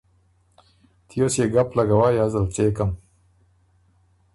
[1.07, 2.91] تیوس يې ګپ لګوئ ازل څېکم۔